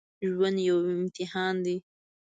ژوند 0.31 0.57
یو 0.69 0.77
امتحان 0.97 1.55
دی 1.65 1.77